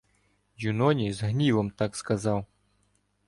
Юноні 0.71 1.13
з 1.13 1.21
гнівом 1.23 1.69
так 1.71 1.95
сказав: 1.95 2.45